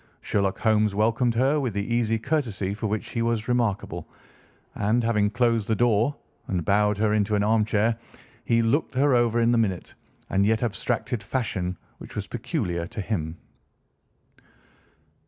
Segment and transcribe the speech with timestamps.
[0.21, 4.09] Sherlock Holmes welcomed her with the easy courtesy for which he was remarkable,
[4.73, 6.15] and, having closed the door
[6.47, 7.95] and bowed her into an armchair,
[8.43, 9.93] he looked her over in the minute
[10.31, 13.37] and yet abstracted fashion which was peculiar to him.